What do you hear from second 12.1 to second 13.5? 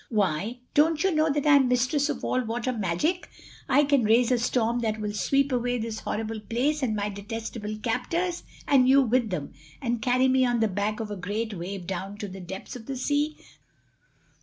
to the depths of the sea."